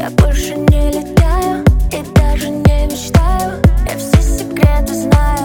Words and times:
Я 0.00 0.08
больше 0.12 0.54
не 0.54 0.90
летаю 0.92 1.62
и 1.92 2.02
даже 2.14 2.48
не 2.48 2.86
мечтаю. 2.86 3.60
Я 3.86 3.98
все 3.98 4.22
секреты 4.22 4.94
знаю. 4.94 5.39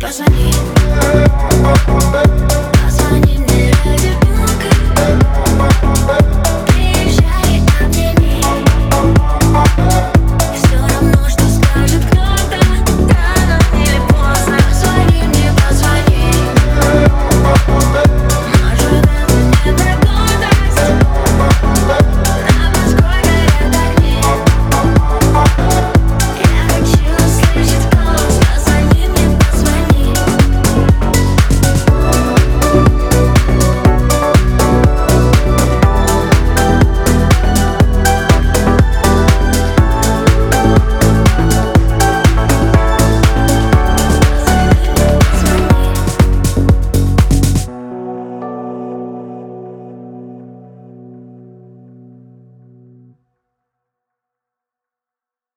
Позвони, 0.00 0.52
позвони 2.84 3.38
мне, 3.38 3.72
я 3.84 3.92
люблю 3.96 4.35